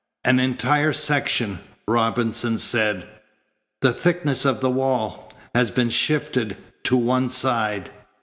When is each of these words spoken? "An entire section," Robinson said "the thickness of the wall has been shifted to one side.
"An 0.23 0.39
entire 0.39 0.93
section," 0.93 1.59
Robinson 1.87 2.57
said 2.57 3.07
"the 3.81 3.93
thickness 3.93 4.45
of 4.45 4.59
the 4.59 4.67
wall 4.71 5.31
has 5.53 5.69
been 5.69 5.91
shifted 5.91 6.57
to 6.85 6.97
one 6.97 7.29
side. 7.29 7.91